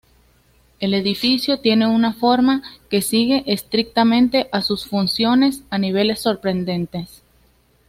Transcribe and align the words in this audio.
El 0.79 0.95
edificio 0.95 1.59
tiene 1.59 1.85
una 1.85 2.11
forma 2.13 2.63
que 2.89 3.03
sigue 3.03 3.43
estrictamente 3.45 4.49
a 4.51 4.63
sus 4.63 4.83
funciones 4.87 5.61
a 5.69 5.77
niveles 5.77 6.19
sorprendentes. 6.23 7.21